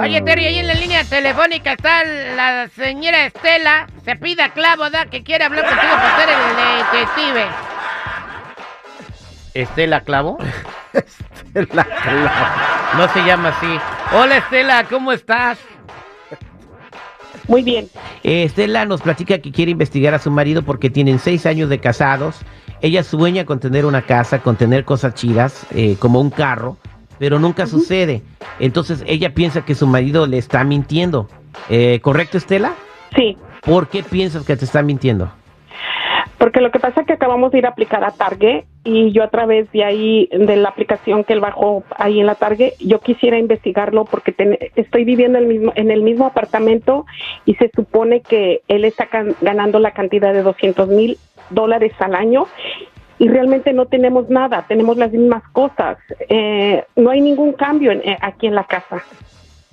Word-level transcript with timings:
Oye, 0.00 0.20
Terry, 0.22 0.46
ahí 0.46 0.58
en 0.60 0.68
la 0.68 0.74
línea 0.74 1.02
telefónica 1.02 1.72
está 1.72 2.04
la 2.04 2.68
señora 2.68 3.26
Estela. 3.26 3.88
Se 4.04 4.14
pida 4.14 4.50
clavo, 4.52 4.88
¿da? 4.90 5.06
Que 5.06 5.24
quiere 5.24 5.44
hablar 5.44 5.64
contigo 5.64 5.92
para 5.92 6.16
ser 6.18 6.28
el 6.28 6.92
detective. 6.92 7.46
¿Estela 9.54 10.00
Clavo? 10.02 10.38
Estela 11.54 11.84
Clavo. 11.84 12.30
No 12.96 13.08
se 13.12 13.24
llama 13.24 13.48
así. 13.48 13.78
Hola, 14.12 14.36
Estela, 14.36 14.84
¿cómo 14.84 15.10
estás? 15.10 15.58
Muy 17.48 17.62
bien. 17.64 17.88
Eh, 18.22 18.44
Estela 18.44 18.84
nos 18.84 19.02
platica 19.02 19.38
que 19.38 19.50
quiere 19.50 19.72
investigar 19.72 20.14
a 20.14 20.20
su 20.20 20.30
marido 20.30 20.62
porque 20.62 20.90
tienen 20.90 21.18
seis 21.18 21.44
años 21.44 21.68
de 21.70 21.80
casados. 21.80 22.36
Ella 22.82 23.02
sueña 23.02 23.44
con 23.44 23.58
tener 23.58 23.84
una 23.84 24.02
casa, 24.02 24.38
con 24.38 24.54
tener 24.54 24.84
cosas 24.84 25.14
chidas, 25.14 25.66
eh, 25.74 25.96
como 25.98 26.20
un 26.20 26.30
carro, 26.30 26.76
pero 27.18 27.38
nunca 27.38 27.66
sucede. 27.66 28.22
Entonces 28.60 29.04
ella 29.06 29.34
piensa 29.34 29.64
que 29.64 29.74
su 29.74 29.86
marido 29.86 30.26
le 30.26 30.38
está 30.38 30.64
mintiendo. 30.64 31.28
Eh, 31.68 32.00
¿Correcto, 32.02 32.38
Estela? 32.38 32.72
Sí. 33.16 33.36
¿Por 33.62 33.88
qué 33.88 34.02
piensas 34.02 34.44
que 34.46 34.56
te 34.56 34.64
está 34.64 34.82
mintiendo? 34.82 35.30
Porque 36.38 36.60
lo 36.60 36.70
que 36.70 36.78
pasa 36.78 37.00
es 37.00 37.06
que 37.06 37.14
acabamos 37.14 37.50
de 37.50 37.58
ir 37.58 37.66
a 37.66 37.70
aplicar 37.70 38.04
a 38.04 38.12
Target 38.12 38.64
y 38.84 39.10
yo 39.10 39.24
a 39.24 39.28
través 39.28 39.70
de 39.72 39.82
ahí, 39.82 40.28
de 40.32 40.54
la 40.54 40.68
aplicación 40.68 41.24
que 41.24 41.32
él 41.32 41.40
bajó 41.40 41.82
ahí 41.96 42.20
en 42.20 42.26
la 42.26 42.36
Target, 42.36 42.74
yo 42.78 43.00
quisiera 43.00 43.38
investigarlo 43.38 44.04
porque 44.04 44.30
ten- 44.30 44.56
estoy 44.76 45.04
viviendo 45.04 45.38
el 45.38 45.46
mismo, 45.48 45.72
en 45.74 45.90
el 45.90 46.02
mismo 46.02 46.26
apartamento 46.26 47.06
y 47.44 47.54
se 47.56 47.70
supone 47.74 48.20
que 48.20 48.62
él 48.68 48.84
está 48.84 49.06
can- 49.06 49.34
ganando 49.40 49.80
la 49.80 49.90
cantidad 49.90 50.32
de 50.32 50.42
200 50.42 50.88
mil 50.88 51.18
dólares 51.50 51.92
al 51.98 52.14
año 52.14 52.46
y 53.18 53.28
realmente 53.28 53.72
no 53.72 53.86
tenemos 53.86 54.28
nada, 54.30 54.64
tenemos 54.68 54.96
las 54.96 55.12
mismas 55.12 55.42
cosas. 55.52 55.98
Eh, 56.28 56.84
no 56.96 57.10
hay 57.10 57.20
ningún 57.20 57.52
cambio 57.52 57.90
en- 57.92 58.00
eh, 58.08 58.16
aquí 58.20 58.46
en 58.46 58.54
la 58.54 58.64
casa. 58.64 59.02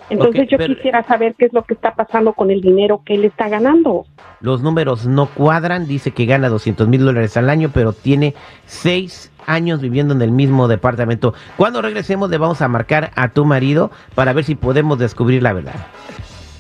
Entonces 0.10 0.48
yo 0.50 0.58
pero- 0.60 0.76
quisiera 0.76 1.02
saber 1.04 1.34
qué 1.38 1.46
es 1.46 1.54
lo 1.54 1.64
que 1.64 1.74
está 1.74 1.96
pasando 1.96 2.34
con 2.34 2.52
el 2.52 2.62
dinero 2.62 3.02
que 3.04 3.16
él 3.16 3.26
está 3.26 3.50
ganando. 3.50 4.06
Los 4.40 4.62
números 4.62 5.08
no 5.08 5.26
cuadran, 5.28 5.88
dice 5.88 6.12
que 6.12 6.26
gana 6.28 6.48
200 6.50 6.88
mil 6.88 7.04
dólares 7.04 7.36
al 7.38 7.50
año, 7.50 7.72
pero 7.74 7.92
tiene 7.92 8.36
seis 8.68 9.32
años 9.48 9.82
viviendo 9.82 10.14
en 10.14 10.22
el 10.22 10.32
mismo 10.32 10.68
departamento. 10.68 11.34
Cuando 11.58 11.82
regresemos 11.82 12.30
le 12.30 12.38
vamos 12.38 12.62
a 12.62 12.68
marcar 12.68 13.12
a 13.16 13.30
tu 13.30 13.46
marido 13.46 13.90
para 14.14 14.34
ver 14.34 14.44
si 14.44 14.54
podemos 14.56 15.00
descubrir 15.00 15.42
la 15.42 15.54
verdad. 15.54 15.74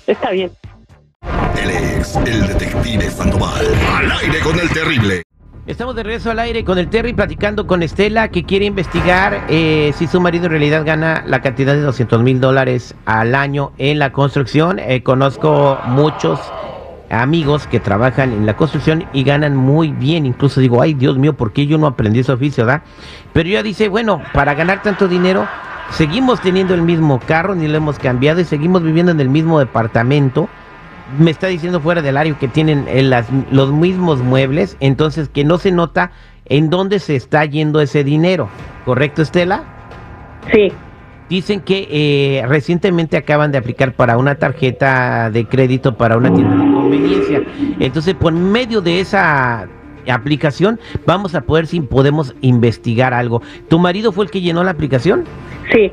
Está 0.07 0.31
bien. 0.31 0.49
Él 1.61 1.69
es 1.69 2.15
el 2.15 2.47
detective 2.47 3.09
Sandoval. 3.11 3.65
Al 3.95 4.11
aire 4.11 4.39
con 4.43 4.59
el 4.59 4.69
terrible. 4.69 5.21
Estamos 5.67 5.95
de 5.95 6.03
regreso 6.03 6.29
al 6.29 6.37
aire 6.37 6.63
con 6.63 6.77
el 6.77 6.89
Terry 6.89 7.13
platicando 7.13 7.65
con 7.65 7.81
Estela 7.81 8.27
que 8.27 8.43
quiere 8.43 8.65
investigar 8.65 9.45
eh, 9.49 9.93
si 9.95 10.05
su 10.05 10.21
marido 10.21 10.45
en 10.45 10.51
realidad 10.51 10.85
gana 10.85 11.23
la 11.25 11.41
cantidad 11.41 11.73
de 11.73 11.81
200 11.81 12.21
mil 12.21 12.39
dólares 12.39 12.93
al 13.05 13.33
año 13.33 13.71
en 13.79 13.97
la 13.97 14.11
construcción. 14.11 14.77
Eh, 14.77 15.01
conozco 15.01 15.79
muchos 15.87 16.39
amigos 17.09 17.65
que 17.65 17.79
trabajan 17.79 18.31
en 18.31 18.45
la 18.45 18.55
construcción 18.55 19.05
y 19.11 19.23
ganan 19.23 19.55
muy 19.55 19.89
bien. 19.89 20.27
Incluso 20.27 20.61
digo, 20.61 20.83
ay 20.83 20.93
Dios 20.93 21.17
mío, 21.17 21.33
¿por 21.33 21.51
qué 21.51 21.65
yo 21.65 21.79
no 21.79 21.87
aprendí 21.87 22.19
ese 22.19 22.33
oficio, 22.33 22.63
da? 22.67 22.83
Pero 23.33 23.49
ella 23.49 23.63
dice, 23.63 23.89
bueno, 23.89 24.21
para 24.35 24.53
ganar 24.53 24.83
tanto 24.83 25.07
dinero, 25.07 25.47
seguimos 25.89 26.41
teniendo 26.41 26.75
el 26.75 26.83
mismo 26.83 27.19
carro, 27.19 27.55
ni 27.55 27.67
lo 27.67 27.75
hemos 27.75 27.97
cambiado 27.97 28.39
y 28.39 28.45
seguimos 28.45 28.83
viviendo 28.83 29.11
en 29.11 29.19
el 29.19 29.29
mismo 29.29 29.57
departamento 29.57 30.47
me 31.19 31.31
está 31.31 31.47
diciendo 31.47 31.79
fuera 31.79 32.01
del 32.01 32.17
área 32.17 32.33
que 32.37 32.47
tienen 32.47 32.85
eh, 32.87 33.03
las- 33.03 33.27
los 33.51 33.71
mismos 33.71 34.19
muebles, 34.19 34.77
entonces 34.79 35.29
que 35.29 35.43
no 35.43 35.57
se 35.57 35.71
nota 35.71 36.11
en 36.45 36.69
dónde 36.69 36.99
se 36.99 37.15
está 37.15 37.45
yendo 37.45 37.79
ese 37.81 38.03
dinero. 38.03 38.49
¿Correcto, 38.85 39.21
Estela? 39.21 39.63
Sí. 40.53 40.71
Dicen 41.29 41.61
que 41.61 41.87
eh, 41.89 42.43
recientemente 42.47 43.17
acaban 43.17 43.51
de 43.51 43.57
aplicar 43.57 43.93
para 43.93 44.17
una 44.17 44.35
tarjeta 44.35 45.31
de 45.31 45.45
crédito 45.45 45.97
para 45.97 46.17
una 46.17 46.31
tienda 46.31 46.55
de 46.63 46.71
conveniencia. 46.71 47.41
Entonces, 47.79 48.13
por 48.13 48.31
medio 48.33 48.79
de 48.81 48.99
esa 48.99 49.67
aplicación, 50.07 50.79
vamos 51.07 51.33
a 51.33 51.41
poder 51.41 51.65
si 51.65 51.81
podemos 51.81 52.35
investigar 52.41 53.11
algo. 53.15 53.41
¿Tu 53.69 53.79
marido 53.79 54.11
fue 54.11 54.25
el 54.25 54.29
que 54.31 54.41
llenó 54.41 54.63
la 54.63 54.69
aplicación? 54.71 55.23
Sí. 55.73 55.91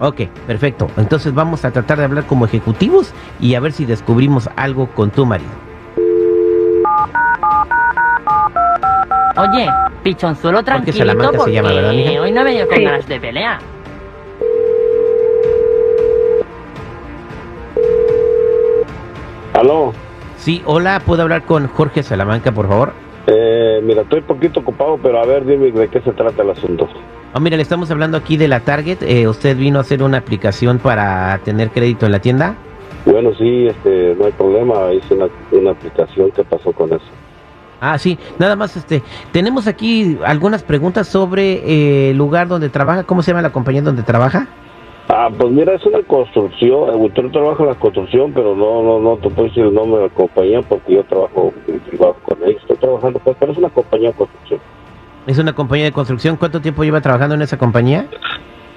Ok, 0.00 0.22
perfecto. 0.46 0.88
Entonces 0.96 1.34
vamos 1.34 1.64
a 1.64 1.70
tratar 1.72 1.98
de 1.98 2.04
hablar 2.04 2.24
como 2.24 2.44
ejecutivos 2.44 3.12
y 3.40 3.54
a 3.54 3.60
ver 3.60 3.72
si 3.72 3.84
descubrimos 3.84 4.48
algo 4.56 4.86
con 4.88 5.10
tu 5.10 5.26
marido. 5.26 5.50
Oye, 9.36 9.68
pichonzuelo 10.02 10.62
tranquilito 10.64 10.98
Salamanca 10.98 11.30
se 11.32 11.36
porque 11.38 11.52
llama, 11.52 11.72
¿verdad, 11.72 11.92
mija? 11.92 12.20
hoy 12.20 12.32
no 12.32 12.40
he 12.40 12.44
venido 12.44 12.68
con 12.68 12.82
ganas 12.84 13.06
de 13.06 13.20
pelea. 13.20 13.58
Aló, 19.54 19.92
Sí, 20.36 20.62
hola, 20.66 21.02
¿puedo 21.04 21.22
hablar 21.22 21.42
con 21.42 21.66
Jorge 21.66 22.02
Salamanca, 22.02 22.52
por 22.52 22.68
favor? 22.68 22.92
eh, 23.26 23.80
mira, 23.82 24.02
estoy 24.02 24.20
poquito 24.22 24.60
ocupado, 24.60 24.98
pero 25.02 25.20
a 25.20 25.26
ver, 25.26 25.44
dime 25.44 25.70
de 25.72 25.88
qué 25.88 26.00
se 26.00 26.12
trata 26.12 26.42
el 26.42 26.50
asunto. 26.50 26.88
Oh, 27.34 27.40
mira, 27.40 27.56
le 27.56 27.62
estamos 27.62 27.90
hablando 27.90 28.16
aquí 28.16 28.38
de 28.38 28.48
la 28.48 28.60
Target. 28.60 29.02
Eh, 29.02 29.28
¿Usted 29.28 29.56
vino 29.56 29.78
a 29.78 29.82
hacer 29.82 30.02
una 30.02 30.18
aplicación 30.18 30.78
para 30.78 31.38
tener 31.44 31.70
crédito 31.70 32.06
en 32.06 32.12
la 32.12 32.20
tienda? 32.20 32.56
Bueno, 33.04 33.32
sí, 33.38 33.66
este, 33.66 34.16
no 34.18 34.26
hay 34.26 34.32
problema, 34.32 34.92
hice 34.92 35.14
una, 35.14 35.28
una 35.52 35.70
aplicación, 35.70 36.30
¿qué 36.32 36.42
pasó 36.44 36.72
con 36.72 36.92
eso? 36.92 37.04
Ah, 37.80 37.96
sí, 37.96 38.18
nada 38.38 38.56
más, 38.56 38.76
este, 38.76 39.02
tenemos 39.30 39.66
aquí 39.66 40.18
algunas 40.24 40.62
preguntas 40.62 41.06
sobre 41.06 41.52
eh, 41.52 42.10
el 42.10 42.16
lugar 42.16 42.48
donde 42.48 42.70
trabaja. 42.70 43.04
¿Cómo 43.04 43.22
se 43.22 43.30
llama 43.30 43.42
la 43.42 43.52
compañía 43.52 43.82
donde 43.82 44.02
trabaja? 44.02 44.48
Ah, 45.08 45.30
pues 45.36 45.50
mira, 45.52 45.74
es 45.74 45.84
una 45.86 46.02
construcción, 46.02 46.90
eh, 46.90 47.12
yo 47.14 47.30
trabajo 47.30 47.62
en 47.62 47.68
la 47.68 47.74
construcción, 47.76 48.32
pero 48.32 48.56
no, 48.56 48.82
no, 48.82 49.00
no 49.00 49.16
te 49.18 49.30
puedo 49.30 49.48
decir 49.48 49.64
el 49.64 49.74
nombre 49.74 50.02
de 50.02 50.08
la 50.08 50.14
compañía 50.14 50.60
porque 50.62 50.94
yo 50.94 51.04
trabajo 51.04 51.52
privado 51.88 52.16
con 52.24 52.42
ellos, 52.42 52.60
estoy 52.62 52.76
trabajando, 52.76 53.18
pues, 53.20 53.36
pero 53.38 53.52
es 53.52 53.58
una 53.58 53.70
compañía 53.70 54.08
de 54.08 54.16
construcción. 54.16 54.60
Es 55.28 55.38
una 55.38 55.52
compañía 55.52 55.84
de 55.84 55.92
construcción. 55.92 56.36
¿Cuánto 56.38 56.58
tiempo 56.62 56.82
lleva 56.84 57.02
trabajando 57.02 57.34
en 57.34 57.42
esa 57.42 57.58
compañía? 57.58 58.06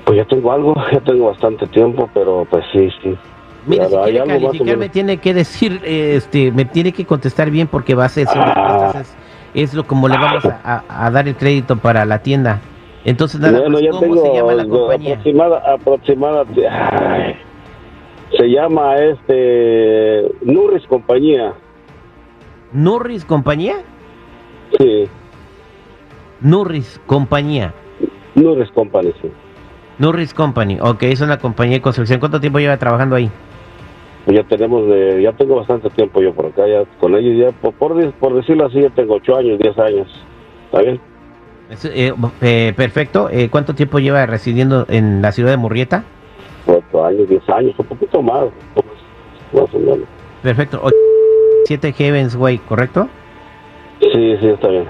Pues 0.03 0.17
ya 0.17 0.25
tengo 0.25 0.51
algo, 0.51 0.75
ya 0.91 0.99
tengo 0.99 1.27
bastante 1.27 1.65
tiempo, 1.67 2.09
pero 2.13 2.45
pues 2.49 2.65
sí, 2.73 2.89
sí. 3.01 3.17
Mire, 3.65 3.87
si 3.87 3.95
quiere 3.95 4.25
calificar, 4.25 4.77
me 4.77 4.89
tiene 4.89 5.17
que 5.17 5.33
decir, 5.33 5.79
este, 5.85 6.51
me 6.51 6.65
tiene 6.65 6.91
que 6.91 7.05
contestar 7.05 7.49
bien 7.49 7.67
porque 7.67 7.95
va 7.95 8.03
a 8.05 8.09
ser, 8.09 8.27
respuestas, 8.27 8.95
es, 8.95 9.15
es 9.69 9.73
lo 9.73 9.85
como 9.85 10.09
le 10.09 10.17
vamos 10.17 10.43
a, 10.45 10.59
a- 10.89 11.05
a 11.05 11.09
dar 11.11 11.27
el 11.29 11.35
crédito 11.37 11.77
para 11.77 12.03
la 12.03 12.19
tienda. 12.19 12.59
Entonces, 13.05 13.39
nada 13.39 13.53
Bueno, 13.59 13.69
más, 13.73 13.81
ya 13.81 13.89
¿cómo 13.91 14.01
tengo 14.01 14.21
se 14.25 14.33
llama 14.33 14.53
la 14.55 14.65
compañía? 14.67 15.13
aproximada, 15.13 15.73
aproximada, 15.73 16.43
ay, 16.69 17.35
se 18.37 18.47
llama 18.49 18.97
este 18.97 20.31
Nurris 20.41 20.85
Compañía, 20.87 21.53
¿Nurris 22.73 23.23
Compañía? 23.23 23.75
sí, 24.77 25.07
Nurris 26.41 26.99
Compañía. 27.05 27.73
Nurris 28.35 28.71
Company, 28.71 29.11
sí. 29.21 29.29
Nurris 29.99 30.33
Company, 30.33 30.79
ok, 30.81 31.03
es 31.03 31.21
una 31.21 31.37
compañía 31.37 31.75
de 31.77 31.81
construcción. 31.81 32.19
¿Cuánto 32.19 32.39
tiempo 32.39 32.59
lleva 32.59 32.77
trabajando 32.77 33.15
ahí? 33.15 33.29
Pues 34.25 34.37
ya 34.37 34.43
tenemos, 34.43 34.87
de, 34.87 35.21
ya 35.21 35.31
tengo 35.33 35.55
bastante 35.57 35.89
tiempo 35.91 36.21
yo 36.21 36.33
por 36.33 36.47
acá, 36.47 36.67
ya 36.67 36.83
con 36.99 37.15
ellos 37.15 37.37
ya, 37.37 37.51
por, 37.59 37.73
por, 37.73 37.95
de- 37.95 38.11
por 38.11 38.33
decirlo 38.35 38.65
así, 38.65 38.81
ya 38.81 38.89
tengo 38.91 39.15
ocho 39.15 39.35
años, 39.35 39.59
diez 39.59 39.77
años, 39.77 40.07
¿está 40.65 40.81
bien? 40.81 40.99
Es, 41.69 41.85
eh, 41.85 42.13
eh, 42.41 42.73
perfecto. 42.75 43.29
Eh, 43.31 43.49
¿Cuánto 43.49 43.73
tiempo 43.75 43.99
lleva 43.99 44.25
residiendo 44.25 44.85
en 44.89 45.21
la 45.21 45.31
ciudad 45.31 45.51
de 45.51 45.57
Murrieta? 45.57 46.03
Ocho 46.67 47.05
años, 47.05 47.27
diez 47.29 47.47
años, 47.49 47.73
un 47.77 47.85
poquito 47.85 48.21
más, 48.21 48.45
más 49.53 49.73
o 49.73 49.79
menos. 49.79 50.07
Perfecto. 50.41 50.81
7 51.65 51.93
Heavens 51.93 52.35
Way, 52.35 52.57
¿correcto? 52.59 53.07
Sí, 54.01 54.35
sí, 54.39 54.47
está 54.47 54.67
bien. 54.67 54.85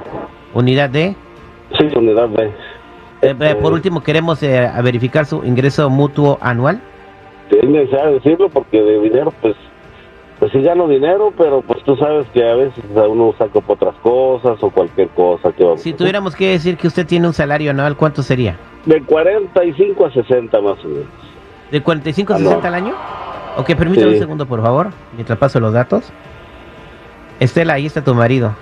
Unidad 0.53 0.89
de... 0.89 1.15
Sí, 1.77 1.88
unidad 1.97 2.29
B. 2.29 2.51
Eh, 3.21 3.56
por 3.62 3.73
último, 3.73 4.01
queremos 4.01 4.41
eh, 4.44 4.69
verificar 4.83 5.25
su 5.25 5.44
ingreso 5.45 5.89
mutuo 5.89 6.38
anual. 6.41 6.81
Es 7.51 7.68
necesario 7.69 8.13
decirlo 8.13 8.50
porque 8.50 8.81
de 8.81 9.00
dinero, 9.00 9.31
pues, 9.41 9.56
pues 10.39 10.51
sí 10.51 10.62
gano 10.62 10.88
dinero, 10.88 11.31
pero 11.38 11.62
pues 11.62 11.83
tú 11.83 11.95
sabes 11.97 12.25
que 12.33 12.50
a 12.50 12.56
veces 12.56 12.83
a 12.95 13.07
uno 13.07 13.33
saca 13.38 13.59
por 13.62 13.75
otras 13.75 13.95
cosas 14.01 14.57
o 14.63 14.69
cualquier 14.71 15.09
cosa 15.09 15.51
que 15.51 15.77
Si 15.77 15.94
tuviéramos 15.94 16.35
que 16.35 16.50
decir 16.51 16.77
que 16.77 16.88
usted 16.88 17.06
tiene 17.06 17.27
un 17.27 17.33
salario 17.33 17.71
anual, 17.71 17.95
¿cuánto 17.95 18.24
sería? 18.24 18.56
De 18.85 19.01
45 19.03 20.06
a 20.06 20.12
60 20.12 20.62
más 20.62 20.83
o 20.83 20.88
menos. 20.88 21.06
¿De 21.69 21.81
45 21.81 22.33
a 22.33 22.35
Anual. 22.38 22.56
60 22.56 22.67
al 22.67 22.74
año? 22.74 22.95
Ok, 23.57 23.67
permítame 23.75 24.07
Sí. 24.12 24.13
un 24.15 24.19
segundo, 24.19 24.45
por 24.47 24.62
favor, 24.62 24.89
mientras 25.13 25.38
paso 25.38 25.59
los 25.59 25.74
datos. 25.74 26.12
Estela, 27.39 27.74
ahí 27.74 27.85
está 27.85 28.03
tu 28.03 28.15
marido. 28.15 28.56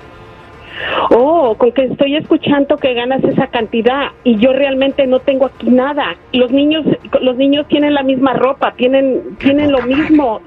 Oh, 1.12 1.56
con 1.58 1.72
que 1.72 1.86
estoy 1.86 2.16
escuchando 2.16 2.78
que 2.78 2.94
ganas 2.94 3.24
esa 3.24 3.48
cantidad 3.48 4.10
y 4.24 4.38
yo 4.38 4.54
realmente 4.54 5.08
no 5.08 5.20
tengo 5.20 5.48
aquí 5.48 5.70
nada. 5.72 6.16
Los 6.34 6.52
niños, 6.52 6.86
los 7.22 7.36
niños 7.36 7.68
tienen 7.68 7.96
la 7.96 8.04
misma 8.04 8.34
ropa, 8.34 8.74
tienen, 8.78 9.36
tienen 9.40 9.72
lo 9.72 9.82
mismo, 9.82 10.40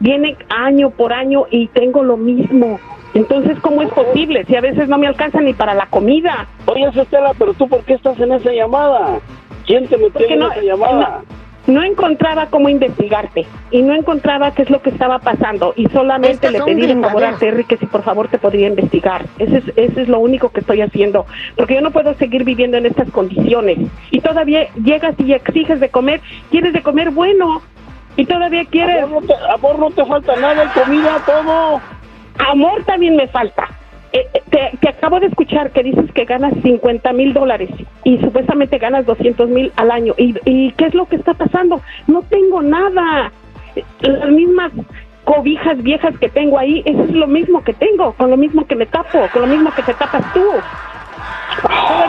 vienen 0.00 0.36
año 0.48 0.90
por 0.90 1.12
año 1.12 1.44
y 1.50 1.68
tengo 1.68 2.02
lo 2.02 2.16
mismo. 2.16 2.80
Entonces, 3.14 3.58
¿cómo 3.60 3.82
es 3.82 3.90
posible? 3.90 4.44
Si 4.46 4.56
a 4.56 4.60
veces 4.60 4.88
no 4.88 4.98
me 4.98 5.06
alcanza 5.06 5.40
ni 5.40 5.52
para 5.52 5.74
la 5.74 5.86
comida. 5.86 6.46
Oye, 6.66 6.88
Estela, 6.94 7.32
pero 7.38 7.54
tú, 7.54 7.68
¿por 7.68 7.84
qué 7.84 7.94
estás 7.94 8.18
en 8.20 8.32
esa 8.32 8.52
llamada? 8.52 9.20
¿Quién 9.66 9.86
te 9.86 9.96
metió 9.96 10.26
en 10.28 10.38
no- 10.40 10.50
esa 10.50 10.62
llamada? 10.62 11.22
No 11.70 11.82
encontraba 11.82 12.46
cómo 12.46 12.68
investigarte 12.68 13.46
y 13.70 13.82
no 13.82 13.94
encontraba 13.94 14.52
qué 14.52 14.62
es 14.62 14.70
lo 14.70 14.82
que 14.82 14.90
estaba 14.90 15.18
pasando 15.18 15.72
y 15.76 15.86
solamente 15.86 16.50
le 16.50 16.62
pedí 16.62 16.86
de 16.86 16.96
favor 17.00 17.24
a. 17.24 17.38
Terry 17.38 17.64
que 17.64 17.76
si 17.76 17.86
por 17.86 18.02
favor 18.02 18.28
te 18.28 18.38
podría 18.38 18.68
investigar. 18.68 19.24
Ese 19.38 19.58
es, 19.58 19.64
ese 19.76 20.02
es 20.02 20.08
lo 20.08 20.18
único 20.18 20.50
que 20.50 20.60
estoy 20.60 20.82
haciendo, 20.82 21.26
porque 21.56 21.74
yo 21.74 21.80
no 21.80 21.90
puedo 21.90 22.14
seguir 22.14 22.44
viviendo 22.44 22.76
en 22.76 22.86
estas 22.86 23.10
condiciones 23.10 23.78
y 24.10 24.20
todavía 24.20 24.68
llegas 24.74 25.14
y 25.18 25.32
exiges 25.32 25.80
de 25.80 25.88
comer, 25.88 26.20
quieres 26.50 26.72
de 26.72 26.82
comer 26.82 27.10
bueno 27.10 27.62
y 28.16 28.26
todavía 28.26 28.64
quieres... 28.64 29.02
Amor, 29.02 29.22
no 29.22 29.28
te, 29.28 29.34
amor, 29.50 29.78
no 29.78 29.90
te 29.90 30.04
falta 30.04 30.36
nada, 30.36 30.72
comida, 30.72 31.22
todo. 31.24 31.80
Amor 32.38 32.84
también 32.84 33.16
me 33.16 33.28
falta. 33.28 33.68
Eh, 34.12 34.26
eh, 34.34 34.72
te, 34.80 34.88
acabo 34.88 35.20
de 35.20 35.26
escuchar 35.26 35.70
que 35.70 35.82
dices 35.82 36.10
que 36.12 36.24
ganas 36.24 36.52
50 36.62 37.12
mil 37.12 37.32
dólares 37.32 37.70
y 38.02 38.18
supuestamente 38.18 38.78
ganas 38.78 39.06
200 39.06 39.48
mil 39.48 39.72
al 39.76 39.90
año. 39.90 40.14
¿Y, 40.16 40.34
¿Y 40.44 40.72
qué 40.72 40.86
es 40.86 40.94
lo 40.94 41.06
que 41.06 41.16
está 41.16 41.34
pasando? 41.34 41.80
No 42.06 42.22
tengo 42.22 42.62
nada. 42.62 43.30
Las 44.00 44.30
mismas 44.30 44.72
cobijas 45.24 45.80
viejas 45.82 46.18
que 46.18 46.28
tengo 46.28 46.58
ahí, 46.58 46.82
eso 46.84 47.04
es 47.04 47.12
lo 47.12 47.28
mismo 47.28 47.62
que 47.62 47.72
tengo, 47.72 48.12
con 48.14 48.30
lo 48.30 48.36
mismo 48.36 48.66
que 48.66 48.74
me 48.74 48.86
tapo, 48.86 49.28
con 49.32 49.42
lo 49.42 49.48
mismo 49.48 49.72
que 49.74 49.82
te 49.82 49.94
tapas 49.94 50.32
tú. 50.32 50.44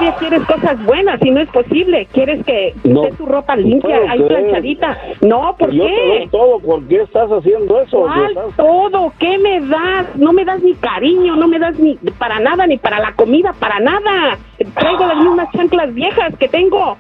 Todavía 0.02 0.16
quieres 0.20 0.48
cosas 0.48 0.84
buenas 0.86 1.20
y 1.24 1.30
no 1.32 1.42
es 1.42 1.50
posible. 1.50 2.08
Quieres 2.12 2.44
que 2.46 2.74
No. 2.84 3.04
esté 3.04 3.18
tu 3.18 3.26
ropa 3.28 3.56
limpia, 3.56 3.98
ahí 4.10 4.20
creer. 4.24 4.28
planchadita. 4.42 4.98
No, 5.22 5.56
¿por 5.58 5.70
Yo 5.72 5.84
te 5.86 5.90
qué? 5.92 6.08
doy 6.20 6.28
todo, 6.30 6.60
¿por 6.60 6.84
qué 6.88 7.02
estás 7.04 7.30
haciendo 7.30 7.82
eso? 7.82 8.00
¿Cuál 8.02 8.32
¿Estás- 8.32 8.56
todo? 8.58 9.14
¿Qué 9.20 9.38
me 9.38 9.60
das? 9.62 10.08
No 10.16 10.34
me 10.34 10.44
das 10.44 10.62
ni 10.64 10.74
cariño, 10.74 11.36
no 11.36 11.48
me 11.48 11.60
das 11.60 11.78
ni 11.78 11.96
para 12.18 12.40
nada, 12.40 12.66
ni 12.66 12.78
para 12.78 13.00
la 13.00 13.14
comida, 13.14 13.54
para 13.60 13.80
nada. 13.80 14.38
Traigo 14.76 15.06
las 15.06 15.18
mismas 15.18 15.48
chanclas 15.54 15.94
viejas 15.94 16.36
que 16.38 16.48
tengo. 16.48 16.98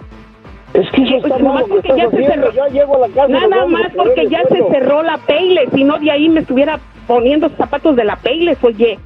Es 0.74 0.89
que 0.92 1.04
eso 1.04 1.27
está 1.27 1.38
porque 1.68 1.89
ya 1.97 2.09
se 2.09 2.24
cerró. 2.24 2.51
Ya 2.54 2.68
llego 2.68 2.95
a 2.95 3.07
la 3.07 3.13
casa. 3.13 3.27
y 3.30 3.31
nos 3.33 3.50
Nada 3.50 3.65
más 3.65 3.92
porque 3.95 4.27
ya 4.27 4.44
se 4.44 4.63
cerró 4.69 5.01
la 5.01 5.18
Payless, 5.18 5.69
si 5.74 5.83
no 5.83 5.97
de 5.97 6.12
ahí 6.12 6.30
me 6.30 6.42
estuviera 6.42 6.80
poniendo 7.07 7.50
zapatos 7.50 7.95
de 7.95 8.04
la 8.04 8.15
Payless, 8.18 8.63
oye. 8.63 9.00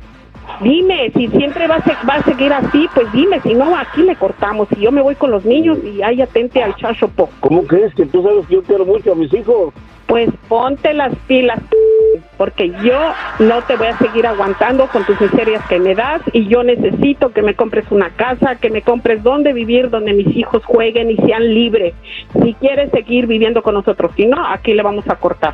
Dime, 0.62 1.12
si 1.16 1.28
siempre 1.28 1.68
va 1.68 1.76
a, 1.76 1.82
se- 1.84 1.98
va 2.08 2.16
a 2.16 2.24
seguir 2.24 2.54
así, 2.54 2.88
pues 2.94 3.12
dime, 3.12 3.42
si 3.42 3.54
no, 3.54 3.76
aquí 3.78 4.04
le 4.04 4.16
cortamos. 4.16 4.68
Y 4.78 4.82
yo 4.82 4.92
me 4.92 5.02
voy 5.02 5.16
con 5.16 5.32
los 5.32 5.44
niños 5.46 5.78
y 5.84 6.02
ahí 6.02 6.22
atente 6.22 6.64
al 6.64 6.76
chachopo. 6.76 7.30
¿Cómo 7.42 7.64
crees 7.64 7.94
que 7.94 8.06
tú 8.06 8.24
sabes 8.24 8.46
que 8.48 8.56
yo 8.56 8.64
quiero 8.64 8.86
mucho 8.86 9.12
a 9.12 9.16
mis 9.16 9.34
hijos? 9.34 9.74
Pues 10.08 10.30
ponte 10.48 10.94
las 10.94 11.14
pilas, 11.28 11.60
porque 12.38 12.70
yo 12.84 13.16
no 13.40 13.64
te 13.64 13.76
voy 13.76 13.88
a 13.88 13.98
seguir 13.98 14.28
aguantando 14.28 14.88
con 14.88 15.04
tus 15.04 15.20
miserias 15.20 15.66
que 15.68 15.80
me 15.80 15.96
das 15.96 16.22
y 16.32 16.48
yo 16.48 16.64
necesito 16.64 17.32
que 17.34 17.42
me 17.42 17.56
compres 17.56 17.86
una 17.92 18.12
casa, 18.12 18.56
que 18.56 18.70
me 18.70 18.82
compres 18.84 19.24
donde 19.24 19.52
vivir, 19.52 19.90
donde 19.90 20.14
mis 20.14 20.36
hijos 20.38 20.64
jueguen 20.64 21.10
y 21.10 21.18
sean 21.18 21.54
libres. 21.54 21.96
Si 22.44 22.54
quieres 22.54 22.92
seguir 22.92 23.26
viviendo 23.26 23.64
con 23.64 23.74
nosotros, 23.74 24.12
si 24.16 24.28
no, 24.28 24.46
aquí 24.48 24.74
le 24.74 24.84
vamos 24.84 25.10
a 25.10 25.16
cortar. 25.16 25.54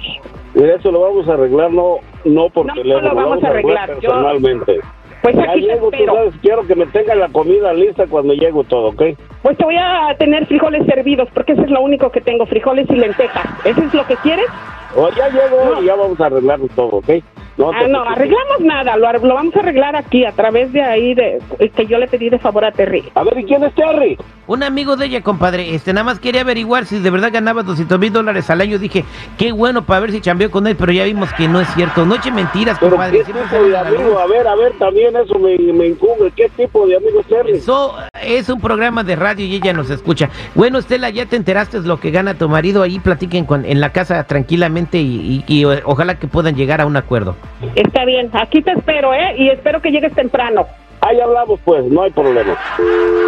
Eso 0.55 0.91
lo 0.91 1.01
vamos 1.01 1.27
a 1.29 1.33
arreglar, 1.33 1.71
no, 1.71 1.97
no 2.25 2.49
por 2.49 2.65
No, 2.65 2.75
no 2.75 2.81
teléfono, 2.81 3.09
lo 3.09 3.15
vamos 3.15 3.43
a 3.43 3.47
arreglar, 3.47 3.89
yo- 3.99 4.09
personalmente. 4.09 4.79
Pues 5.21 5.35
ya 5.35 5.43
aquí 5.51 5.61
te 5.61 5.67
llego, 5.67 5.89
tú 5.91 5.95
espero. 5.95 6.13
sabes, 6.15 6.33
quiero 6.41 6.65
que 6.65 6.75
me 6.75 6.85
tenga 6.87 7.13
la 7.15 7.29
comida 7.29 7.71
lista 7.73 8.07
cuando 8.07 8.33
llego 8.33 8.63
todo, 8.63 8.87
¿ok? 8.89 9.03
Pues 9.43 9.55
te 9.57 9.63
voy 9.63 9.75
a 9.77 10.15
tener 10.17 10.47
frijoles 10.47 10.85
servidos, 10.87 11.29
porque 11.33 11.53
eso 11.53 11.61
es 11.61 11.69
lo 11.69 11.81
único 11.81 12.09
que 12.11 12.21
tengo, 12.21 12.45
frijoles 12.47 12.89
y 12.89 12.95
lentejas. 12.95 13.45
¿Eso 13.63 13.81
es 13.83 13.93
lo 13.93 14.05
que 14.05 14.17
quieres? 14.17 14.47
O 14.95 15.09
ya 15.11 15.29
llego 15.29 15.63
No. 15.75 15.81
y 15.81 15.85
ya 15.85 15.95
vamos 15.95 16.19
a 16.19 16.25
arreglar 16.25 16.59
todo, 16.75 16.97
¿ok? 16.97 17.09
No, 17.57 17.69
Ah, 17.71 17.85
no, 17.87 18.01
arreglamos 18.03 18.61
nada, 18.61 18.95
lo, 18.97 19.07
ar- 19.07 19.21
lo 19.21 19.35
vamos 19.35 19.55
a 19.55 19.59
arreglar 19.59 19.95
aquí, 19.95 20.25
a 20.25 20.31
través 20.31 20.71
de 20.73 20.81
ahí, 20.81 21.13
de 21.13 21.39
que 21.75 21.85
yo 21.85 21.97
le 21.99 22.07
pedí 22.07 22.29
de 22.29 22.39
favor 22.39 22.63
a 22.65 22.71
Terry. 22.71 23.03
A 23.13 23.23
ver, 23.23 23.37
¿y 23.39 23.43
quién 23.43 23.63
es 23.63 23.73
Terry? 23.75 24.17
Un 24.47 24.63
amigo 24.63 24.95
de 24.95 25.05
ella, 25.05 25.21
compadre, 25.21 25.75
este 25.75 25.93
nada 25.93 26.03
más 26.05 26.19
quería 26.19 26.41
averiguar 26.41 26.85
si 26.85 26.99
de 26.99 27.09
verdad 27.09 27.29
ganaba 27.31 27.61
200 27.63 27.99
mil 27.99 28.11
dólares 28.11 28.49
al 28.49 28.61
año. 28.61 28.79
Dije, 28.79 29.05
qué 29.37 29.51
bueno 29.51 29.83
para 29.85 29.99
ver 29.99 30.11
si 30.11 30.21
chambeó 30.21 30.49
con 30.49 30.65
él, 30.65 30.75
pero 30.75 30.91
ya 30.91 31.03
vimos 31.03 31.31
que 31.33 31.47
no 31.47 31.61
es 31.61 31.67
cierto. 31.73 32.05
No 32.05 32.15
eche 32.15 32.31
mentiras, 32.31 32.77
Pero 32.79 32.91
compadre. 32.91 33.19
¿qué 33.19 33.25
siempre 33.25 33.45
tipo 33.49 33.63
de 33.63 33.77
amigo? 33.77 34.19
A 34.19 34.27
ver, 34.27 34.47
a 34.47 34.55
ver, 34.55 34.73
también 34.79 35.15
eso 35.15 35.37
me, 35.39 35.57
me 35.57 35.87
incumbe. 35.87 36.31
¿Qué 36.35 36.49
tipo 36.49 36.87
de 36.87 36.97
amigo 36.97 37.19
es 37.21 37.27
Terry? 37.27 37.51
Eso 37.53 37.95
es 38.21 38.49
un 38.49 38.59
programa 38.59 39.03
de 39.03 39.15
radio 39.15 39.45
y 39.45 39.55
ella 39.55 39.73
nos 39.73 39.89
escucha. 39.89 40.29
Bueno, 40.55 40.79
Estela, 40.79 41.09
ya 41.09 41.25
te 41.27 41.35
enteraste 41.35 41.79
lo 41.81 41.99
que 41.99 42.11
gana 42.11 42.33
tu 42.33 42.49
marido. 42.49 42.81
Ahí 42.81 42.99
platiquen 42.99 43.45
con, 43.45 43.65
en 43.65 43.79
la 43.79 43.91
casa 43.91 44.23
tranquilamente 44.25 44.97
y, 44.99 45.43
y- 45.47 45.59
y 45.59 45.65
o- 45.65 45.79
ojalá 45.85 46.15
que 46.17 46.27
puedan 46.27 46.55
llegar 46.55 46.81
a 46.81 46.85
un 46.85 46.97
acuerdo. 46.97 47.35
Está 47.75 48.05
bien, 48.05 48.29
aquí 48.33 48.61
te 48.61 48.71
espero, 48.71 49.13
¿eh? 49.13 49.35
Y 49.37 49.49
espero 49.49 49.81
que 49.81 49.91
llegues 49.91 50.13
temprano. 50.13 50.65
Ahí 51.01 51.19
hablamos, 51.19 51.59
pues, 51.65 51.83
no 51.85 52.03
hay 52.03 52.11
problema. 52.11 52.55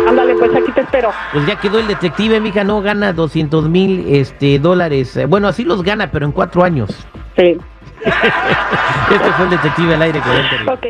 Ándale, 0.08 0.36
pues 0.36 0.56
aquí 0.56 0.72
te 0.74 0.82
espero. 0.82 1.12
Pues 1.32 1.46
ya 1.48 1.56
quedó 1.60 1.80
el 1.80 1.88
detective, 1.88 2.40
mija, 2.40 2.64
no 2.64 2.82
gana 2.82 3.14
200 3.14 3.68
mil 3.68 4.06
este, 4.10 4.60
dólares. 4.60 5.18
Eh, 5.18 5.26
Bueno, 5.26 5.48
así 5.48 5.64
los 5.64 5.82
gana, 5.82 6.12
pero 6.12 6.26
en 6.26 6.32
cuatro 6.32 6.64
años. 6.64 6.90
Sí. 7.36 7.58
Este 9.12 9.32
fue 9.34 9.46
el 9.46 9.52
detective 9.52 9.96
al 9.96 10.02
aire 10.02 10.20
con. 10.20 10.70
Ok. 10.74 10.86